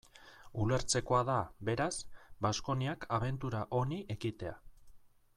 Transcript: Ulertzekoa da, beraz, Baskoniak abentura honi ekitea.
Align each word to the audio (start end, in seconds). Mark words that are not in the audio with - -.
Ulertzekoa 0.61 1.19
da, 1.27 1.35
beraz, 1.69 1.91
Baskoniak 2.47 3.05
abentura 3.19 3.61
honi 3.81 4.01
ekitea. 4.15 4.55